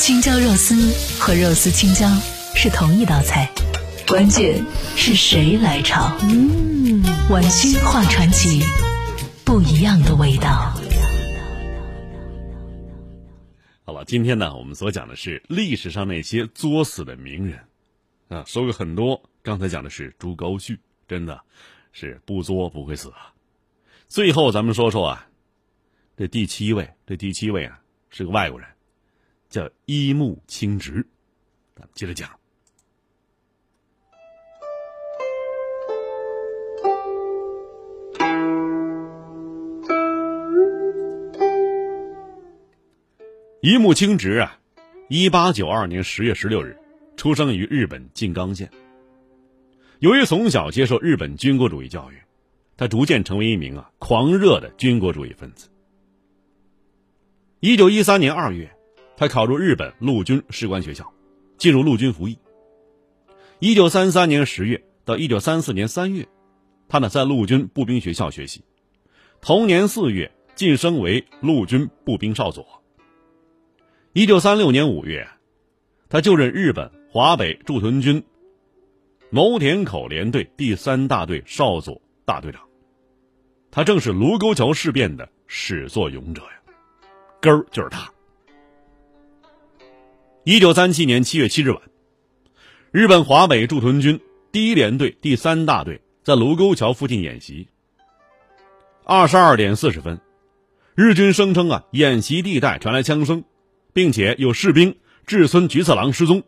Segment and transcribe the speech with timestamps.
[0.00, 0.74] 青椒肉丝
[1.20, 2.08] 和肉丝青椒
[2.54, 3.52] 是同一道菜，
[4.08, 4.64] 关键
[4.96, 6.16] 是谁来炒。
[6.22, 8.62] 嗯，晚星画传奇，
[9.44, 10.74] 不一样的味道。
[13.84, 17.58] 好了，今天呢，我们所讲的是历史上那些作死的名人
[18.28, 19.22] 啊，说过很多。
[19.42, 20.78] 刚才讲的是朱高煦，
[21.08, 21.38] 真的
[21.92, 23.34] 是不作不会死啊。
[24.08, 25.28] 最后咱们说说啊，
[26.16, 27.78] 这第七位，这第七位啊
[28.08, 28.66] 是个外国人，
[29.50, 31.06] 叫一木清直。
[31.74, 32.30] 咱们接着讲。
[43.62, 44.58] 一木清直啊，
[45.08, 46.78] 一八九二年十月十六日
[47.16, 48.70] 出生于日本静冈县。
[49.98, 52.14] 由于从小接受日本军国主义教育，
[52.78, 55.68] 他逐渐成为一名啊狂热的军国主义分子。
[57.60, 58.74] 一九一三年二月，
[59.20, 61.12] 他考入日本陆军士官学校，
[61.58, 62.38] 进入陆军服役。
[63.58, 66.26] 一九三三年十月到一九三四年三月，
[66.88, 68.64] 他呢在陆军步兵学校学习。
[69.42, 72.82] 同年四月晋升为陆军步兵少佐。
[74.14, 75.28] 一九三六年五月，
[76.08, 78.24] 他就任日本华北驻屯军
[79.28, 82.62] 牟田口联队第三大队少佐大队长。
[83.70, 86.72] 他正是卢沟桥事变的始作俑者呀，
[87.38, 88.10] 根儿就是他。
[90.44, 91.82] 一九三七年七月七日晚，
[92.92, 94.18] 日本华北驻屯军
[94.50, 97.68] 第一联队第三大队在卢沟桥附近演习。
[99.04, 100.18] 二十二点四十分，
[100.94, 103.44] 日军声称啊，演习地带传来枪声。
[103.92, 104.94] 并且有士兵
[105.26, 106.44] 志村菊次郎失踪。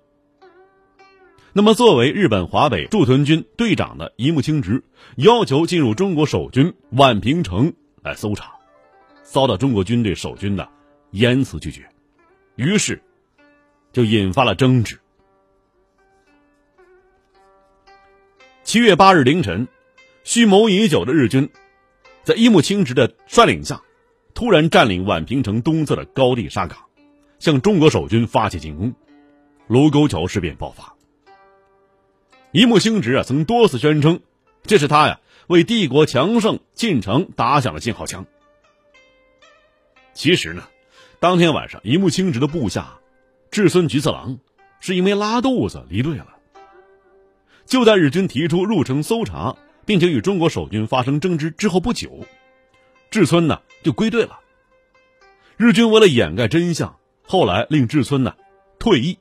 [1.53, 4.85] 那么，作为日本华北驻屯军队长的一木清直
[5.17, 8.53] 要求进入中国守军宛平城来搜查，
[9.25, 10.69] 遭到中国军队守军的
[11.11, 11.85] 严词拒绝，
[12.55, 13.03] 于是
[13.93, 14.99] 就引发了争执。
[18.65, 19.69] 七月八日凌晨，
[20.25, 21.51] 蓄谋已久的日军
[22.25, 23.83] 在一木清直的率领下，
[24.35, 26.79] 突然占领宛平城东侧的高地沙岗。
[27.39, 28.95] 向中国守军发起进攻，
[29.67, 30.95] 卢沟桥事变爆发。
[32.53, 34.21] 一木清直啊，曾多次宣称，
[34.63, 35.19] 这是他呀
[35.49, 38.27] 为帝国强盛进程打响了信号枪。
[40.15, 40.69] 其实呢，
[41.19, 43.01] 当天晚上，一木清直的部下
[43.53, 44.39] 志村菊次郎
[44.81, 46.39] 是因为拉肚子离队了。
[47.67, 49.55] 就在日军提出入城搜查，
[49.85, 52.27] 并且与中国守军发生争执之后不久，
[53.11, 54.41] 志村呢就归队了。
[55.59, 56.97] 日军为了掩盖真相。
[57.25, 58.35] 后来令志村呢
[58.79, 59.19] 退役，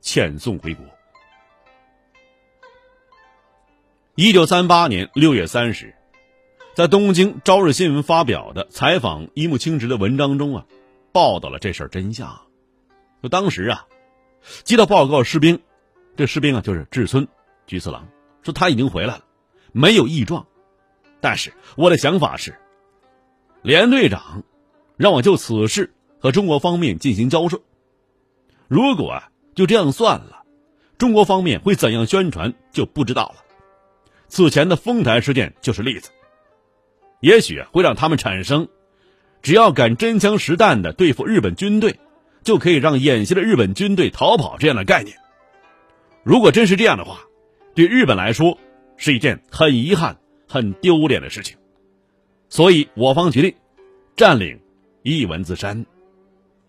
[0.00, 0.86] 遣送回国。
[4.14, 5.94] 一九三八年六月三十日，
[6.74, 10.64] 在东京《朝日新闻》发表的采访一木清直的文章中啊，
[11.12, 12.45] 报道了这事儿真相。
[13.26, 13.86] 就当时啊，
[14.62, 15.58] 接到报告士兵，
[16.16, 17.26] 这士兵啊就是志村
[17.66, 18.06] 菊次郎，
[18.44, 19.24] 说他已经回来了，
[19.72, 20.46] 没有异状。
[21.20, 22.56] 但是我的想法是，
[23.62, 24.44] 连队长
[24.96, 25.92] 让我就此事。
[26.18, 27.60] 和中国方面进行交涉，
[28.68, 30.44] 如果啊就这样算了，
[30.98, 33.44] 中国方面会怎样宣传就不知道了。
[34.28, 36.10] 此前的丰台事件就是例子，
[37.20, 38.68] 也许会让他们产生，
[39.42, 41.98] 只要敢真枪实弹的对付日本军队，
[42.46, 45.18] 就可以让演习的日本军队逃跑这样的概念。
[46.22, 47.18] 如果真是这样的话，
[47.74, 48.56] 对日本来说
[48.96, 50.16] 是一件很遗憾、
[50.48, 51.58] 很丢脸的事情。
[52.48, 53.54] 所以我方决定
[54.16, 54.60] 占领
[55.02, 55.84] 一文字山。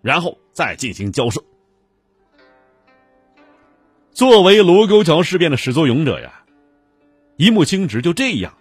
[0.02, 1.44] 然后再进行交涉。
[4.12, 6.46] 作为卢沟桥事变的始作俑者呀，
[7.36, 8.58] 一木清直就这样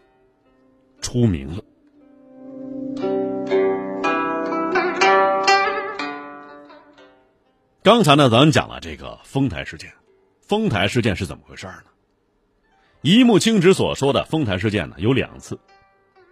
[1.00, 1.62] 出名了。
[7.86, 9.92] 刚才呢，咱们讲了这个丰台事件，
[10.40, 11.84] 丰台事件是怎么回事呢？
[13.00, 15.60] 一木清直所说的丰台事件呢，有两次，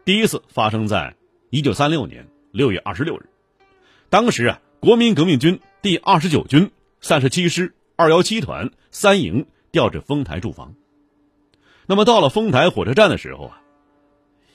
[0.04, 1.14] 第一次发生在
[1.50, 3.28] 一九三六年六月二十六日，
[4.10, 4.60] 当时啊。
[4.80, 10.74] 国民革命军第二十九军三十七师二幺七团三营调至丰台驻防。
[11.86, 13.62] 那么到了丰台火车站的时候啊，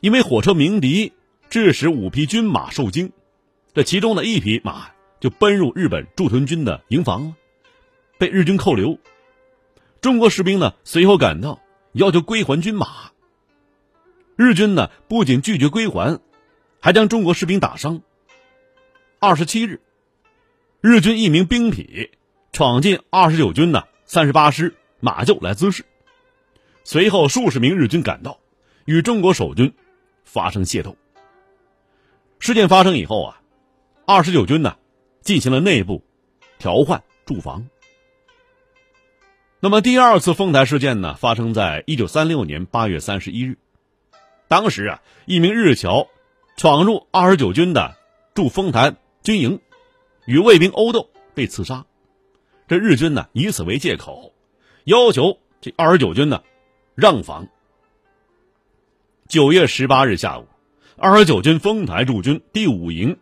[0.01, 1.13] 因为火车鸣笛，
[1.49, 3.13] 致使五匹军马受惊，
[3.73, 4.89] 这其中的一匹马
[5.19, 7.35] 就奔入日本驻屯军的营房了，
[8.17, 8.97] 被日军扣留。
[10.01, 11.59] 中国士兵呢随后赶到，
[11.93, 13.11] 要求归还军马。
[14.35, 16.19] 日军呢不仅拒绝归还，
[16.79, 18.01] 还将中国士兵打伤。
[19.19, 19.81] 二十七日。
[20.81, 22.09] 日军一名兵痞
[22.53, 25.83] 闯进二十九军的三十八师马厩来滋事，
[26.85, 28.39] 随后数十名日军赶到，
[28.85, 29.73] 与中国守军
[30.23, 30.95] 发生械斗。
[32.39, 33.41] 事件发生以后啊，
[34.05, 34.77] 二十九军呢
[35.21, 36.03] 进行了内部
[36.57, 37.67] 调换，驻防。
[39.59, 43.57] 那么第二次丰台事件呢，发生在一九三六年八月三十一日。
[44.47, 46.07] 当时啊，一名日侨
[46.55, 47.97] 闯入二十九军的
[48.33, 49.59] 驻丰台军营，
[50.25, 51.85] 与卫兵殴斗，被刺杀。
[52.67, 54.33] 这日军呢，以此为借口，
[54.85, 56.41] 要求这二十九军呢
[56.95, 57.47] 让防。
[59.27, 60.47] 九月十八日下午，
[60.97, 63.19] 二十九军丰台驻军第五营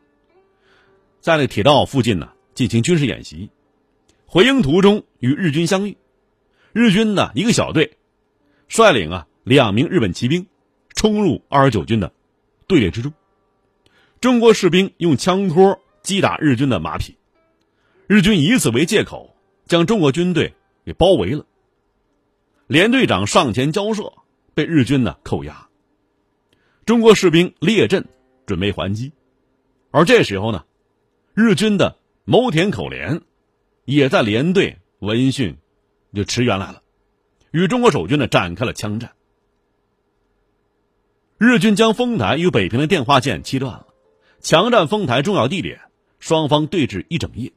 [1.28, 3.50] 在那铁道附近呢进行军事演习，
[4.28, 5.98] 回营途中与日军相遇。
[6.72, 7.98] 日军呢一个小队
[8.70, 10.48] 率领啊两名日本骑兵
[10.96, 12.14] 冲入二十九军的
[12.66, 13.12] 队列之中，
[14.22, 17.18] 中国士兵用枪托击打日军的马匹，
[18.08, 19.36] 日军以此为借口
[19.66, 20.54] 将中国军队
[20.86, 21.46] 给包围了。
[22.68, 24.14] 连队长上前交涉，
[24.54, 25.68] 被日军呢扣押。
[26.86, 28.08] 中国士兵列阵
[28.46, 29.12] 准备还击，
[29.92, 30.64] 而这时候呢，
[31.40, 33.22] 日军的牟田口连
[33.86, 35.56] 也在连队闻讯。
[36.12, 36.82] 就驰援来了，
[37.52, 39.12] 与中国守军呢展开了枪战。
[41.38, 43.86] 日军将丰台与北平的电话线切断了，
[44.40, 45.80] 强占丰台重要地点，
[46.18, 47.54] 双方对峙一整夜。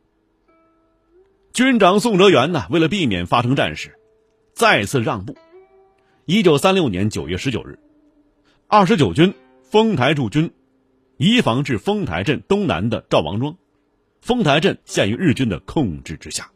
[1.54, 3.98] 军长宋哲元呢，为了避免发生战事，
[4.52, 5.34] 再次让步。
[6.26, 7.78] 一九三六年九月十九日，
[8.66, 9.32] 二十九军
[9.62, 10.52] 丰台驻军
[11.16, 13.56] 移防至丰台镇东南的赵王庄，
[14.20, 16.50] 丰台镇陷于日军的控制之下。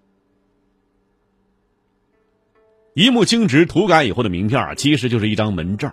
[2.95, 5.91] 一目清直涂改以后的名片啊，其实就是一张门证，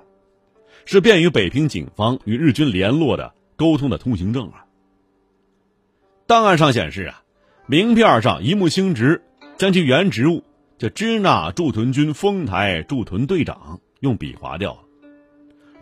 [0.86, 4.66] 是便于北平警方与日军联络的沟通的通行证啊。
[6.28, 7.24] 档案上显示啊，
[7.66, 9.24] 名片上一目清直
[9.58, 10.44] 将其原职务
[10.78, 14.80] 叫支那驻屯军丰台驻屯队长用笔划掉了，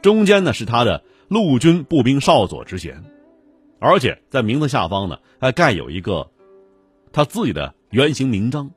[0.01, 3.03] 中间呢是他的陆军步兵少佐之衔，
[3.79, 6.31] 而且在名字下方呢还盖有一个
[7.11, 8.71] 他自己的原型名章。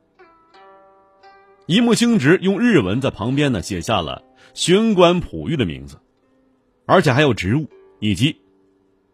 [1.65, 4.23] 一木清直用日文在旁边呢写下了
[4.53, 5.99] 巡官普玉的名字，
[6.85, 7.69] 而且还有职务
[7.99, 8.41] 以及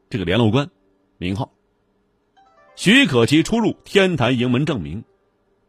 [0.10, 0.70] 这个联络官
[1.18, 1.52] 名号，
[2.76, 5.04] 许可其出入天坛营门证明。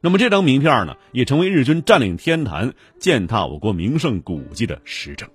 [0.00, 5.28] 那么这张名片呢，也成为日军占领天坛、践踏我国名胜古迹的实证。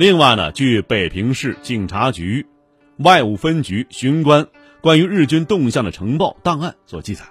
[0.00, 2.46] 另外呢，据北平市警察局
[2.96, 4.48] 外务分局巡官
[4.80, 7.26] 关于日军动向的呈报档案所记载，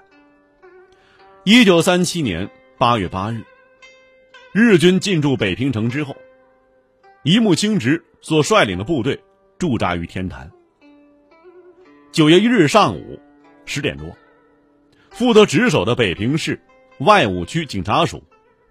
[1.43, 3.43] 一九三七年八月八日，
[4.51, 6.15] 日军进驻北平城之后，
[7.23, 9.19] 一木清直所率领的部队
[9.57, 10.51] 驻扎于天坛。
[12.11, 13.19] 九月一日上午
[13.65, 14.15] 十点多，
[15.09, 16.61] 负责值守的北平市
[16.99, 18.23] 外务区警察署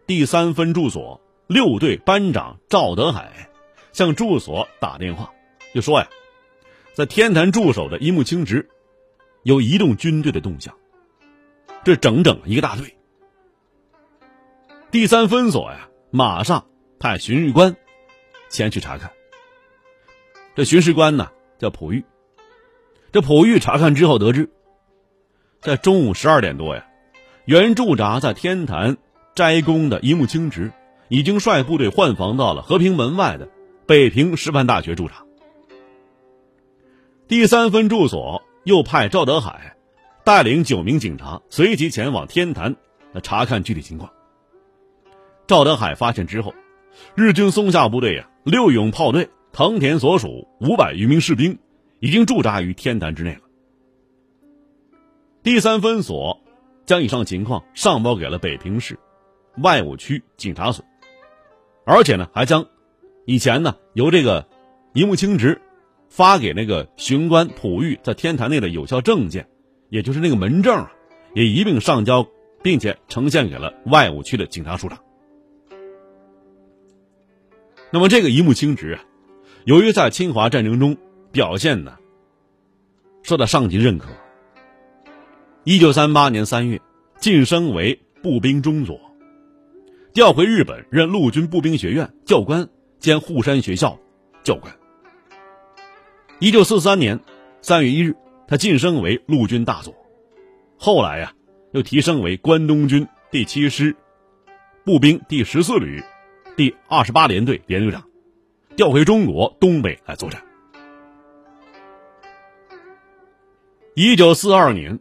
[0.07, 3.51] 第三分驻所六队班长赵德海。
[3.93, 5.33] 向住所打电话，
[5.75, 6.09] 就说呀，
[6.95, 8.69] 在天坛驻守的一木清直
[9.43, 10.75] 有移动军队的动向，
[11.85, 12.97] 这整整一个大队。
[14.91, 16.67] 第三分所呀，马上
[16.99, 17.77] 派巡视官
[18.49, 19.11] 前去查看。
[20.55, 22.05] 这巡视官呢叫普玉，
[23.13, 24.51] 这普玉查看之后得知，
[25.61, 26.87] 在中午十二点多呀，
[27.45, 28.97] 原驻扎在天坛
[29.35, 30.73] 斋宫的一木清直
[31.09, 33.49] 已经率部队换防到了和平门外的。
[33.89, 35.27] 北平师范大学驻场，
[37.27, 39.79] 第三分驻所又派赵德海
[40.25, 42.77] 带领九名警察随即前往天坛
[43.23, 44.13] 查看具体情况。
[45.47, 46.55] 赵德海发现之后，
[47.15, 51.59] 日军松下部队呀六勇炮队藤田所属五百余名士兵
[51.99, 53.41] 已经驻扎于天坛之内了。
[55.43, 56.43] 第三分所
[56.85, 58.99] 将以上情况上报给了北平市
[59.63, 60.85] 外务区警察所，
[61.87, 62.67] 而且呢还将。
[63.29, 64.49] 以前呢，由这个
[64.95, 65.61] 一木清直
[66.09, 69.47] 发给那个巡官普玉在天坛内的有效证件，
[69.91, 70.91] 也就是那个门证啊，
[71.35, 72.27] 也一并上交，
[72.63, 74.99] 并且呈现给了外务区的警察署长。
[77.91, 79.05] 那么这个一木清直啊，
[79.67, 80.97] 由于在侵华战争中
[81.31, 81.99] 表现呢，
[83.23, 84.09] 受到上级认可。
[85.65, 86.81] 一九三八年三月，
[87.19, 88.99] 晋升为步兵中佐，
[90.15, 92.67] 调回日本任陆军步兵学院教官。
[92.99, 93.99] 兼护山学校
[94.43, 94.73] 教官。
[96.41, 97.19] 一九四三年
[97.61, 98.15] 三月一日，
[98.47, 99.95] 他晋升为陆军大佐，
[100.77, 101.33] 后来呀，
[101.73, 103.95] 又提升为关东军第七师
[104.85, 106.03] 步兵第十四旅
[106.57, 108.05] 第二十八联队连队长，
[108.77, 110.43] 调回中国东北来作战。
[113.95, 115.01] 一九四二年，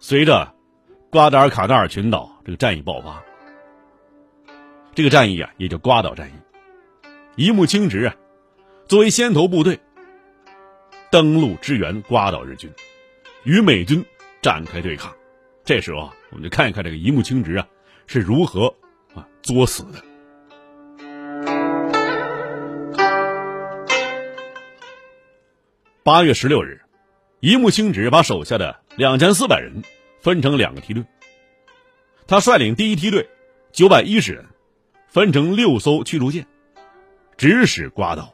[0.00, 0.52] 随着
[1.10, 3.22] 瓜达尔卡纳尔群岛这个战役爆发，
[4.94, 6.32] 这个战役啊，也叫瓜岛战役。
[7.34, 8.14] 一木清直啊，
[8.86, 9.80] 作为先头部队，
[11.10, 12.70] 登陆支援瓜岛日军，
[13.44, 14.04] 与美军
[14.42, 15.10] 展开对抗。
[15.64, 17.66] 这时候啊，我们就看一看这个一木清直啊
[18.06, 18.66] 是如何
[19.14, 20.04] 啊作死的。
[26.02, 26.82] 八月十六日，
[27.40, 29.82] 一木清直把手下的两千四百人
[30.20, 31.02] 分成两个梯队。
[32.26, 33.30] 他率领第一梯队
[33.72, 34.44] 九百一十人，
[35.08, 36.46] 分成六艘驱逐舰，
[37.42, 38.32] 指使瓜岛。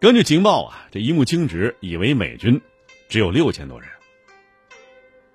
[0.00, 2.62] 根据情报啊，这一木清直以为美军
[3.10, 3.90] 只有六千多人，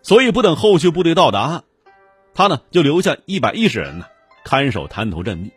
[0.02, 1.64] 所以不等后续部队到达，
[2.34, 4.08] 他呢就留下一百一十人呢
[4.44, 5.52] 看守滩头阵地，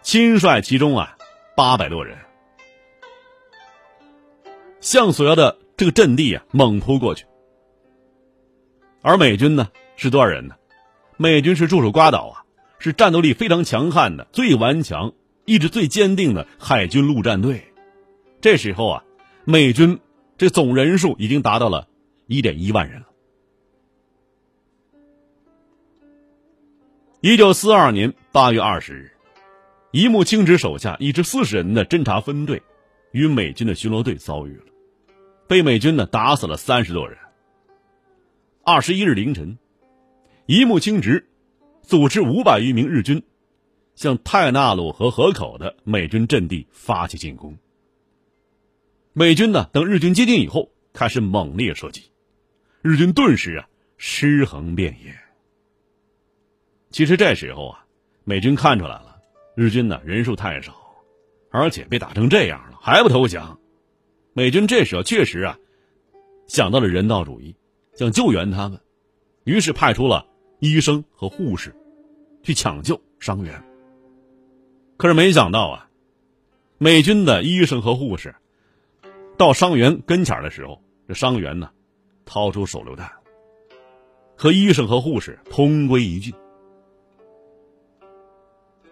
[0.00, 1.18] 亲率其中啊
[1.54, 2.16] 八百多人。
[4.80, 7.26] 向索要的这个阵地啊，猛扑过去。
[9.02, 10.54] 而美军呢，是多少人呢？
[11.18, 12.44] 美军是驻守瓜岛啊，
[12.82, 15.12] 是战斗力非常强悍的、最顽强、
[15.44, 17.62] 意志最坚定的海军陆战队。
[18.40, 19.04] 这时候啊，
[19.44, 20.00] 美军
[20.36, 21.86] 这总人数已经达到了
[22.26, 23.06] 一点一万人了。
[27.20, 29.12] 一九四二年八月二十日，
[29.92, 32.60] 一木清直手下一支四十人的侦察分队，
[33.12, 34.64] 与美军的巡逻队遭遇了。
[35.46, 37.16] 被美军呢打死了三十多人。
[38.64, 39.56] 二十一日凌晨，
[40.46, 41.28] 一木清直
[41.82, 43.22] 组织五百余名日军
[43.94, 47.58] 向泰纳鲁河河口的美军阵地发起进攻。
[49.12, 52.10] 美军呢等日军接近以后，开始猛烈射击，
[52.80, 55.14] 日军顿时啊尸横遍野。
[56.90, 57.86] 其实这时候啊，
[58.24, 59.16] 美军看出来了，
[59.54, 60.74] 日军呢人数太少，
[61.50, 63.58] 而且被打成这样了，还不投降。
[64.32, 65.58] 美军这时候确实啊，
[66.46, 67.54] 想到了人道主义，
[67.94, 68.80] 想救援他们，
[69.44, 70.26] 于是派出了
[70.62, 71.74] 医生和护士
[72.44, 73.60] 去抢救伤员。
[74.96, 75.90] 可是没想到啊，
[76.78, 78.32] 美军的医生和护士
[79.36, 81.68] 到伤员跟前的时候，这伤员呢，
[82.24, 83.10] 掏出手榴弹，
[84.36, 86.32] 和医生和护士同归于尽。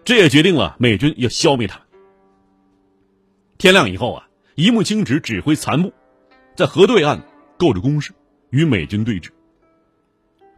[0.03, 1.87] 这也决定了美军要消灭他们。
[3.57, 4.27] 天亮以后啊。
[4.55, 5.93] 一木清直指挥残部，
[6.57, 7.25] 在河对岸
[7.57, 8.11] 构筑工事，
[8.49, 9.29] 与美军对峙。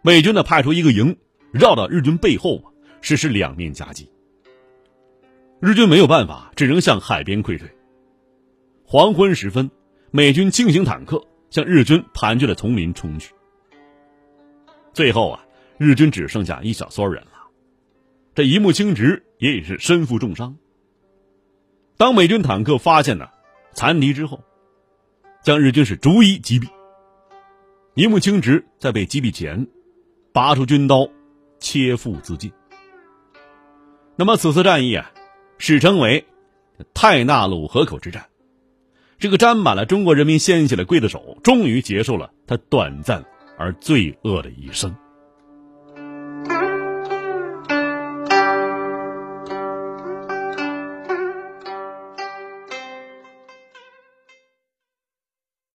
[0.06, 1.18] 美军呢派出一个营，
[1.54, 2.68] 绕到日军背后啊
[3.00, 4.12] 实施两面夹击。
[5.62, 7.70] 日军没有办法，只能向海边溃退。
[8.84, 9.72] 黄昏时分，
[10.12, 13.34] 美军轻型坦克向日军盘踞的丛林冲去。
[14.92, 15.46] 最后啊，
[15.78, 17.32] 日军只剩下一小撮人了。
[18.36, 20.58] 这一木清直也已是身负重伤。
[21.96, 23.30] 当美军坦克发现呢？
[23.72, 24.44] 残敌之后，
[25.44, 26.68] 将日军是逐一击毙。
[27.96, 29.66] 一木清直在被击毙前，
[30.34, 31.10] 拔出军刀，
[31.60, 32.52] 切腹自尽。
[34.16, 35.12] 那么此次战役啊，
[35.60, 36.26] 史称为
[36.96, 38.26] 泰纳鲁河口之战。
[39.20, 43.24] 这个沾满了中国人民鲜血的刽子手，终于结束了他短暂
[43.60, 44.96] 而罪恶的一生。